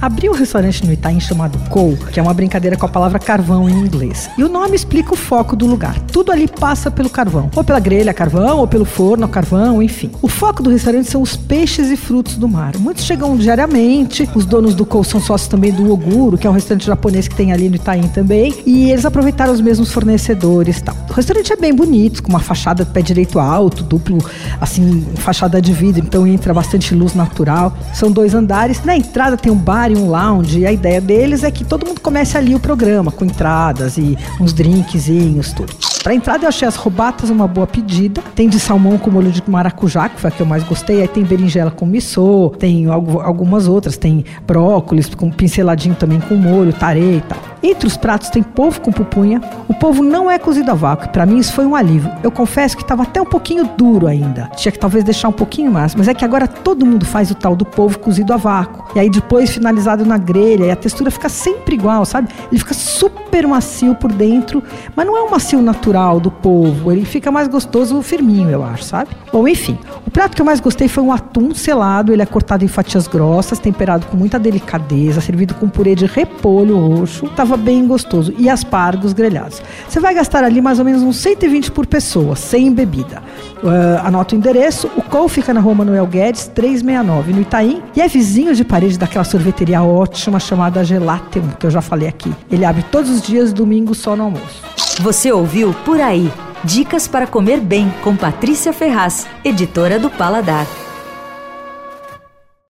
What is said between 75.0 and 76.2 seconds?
servido com purê de